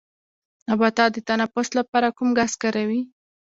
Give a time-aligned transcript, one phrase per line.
[0.69, 3.01] نباتات د تنفس لپاره کوم ګاز کاروي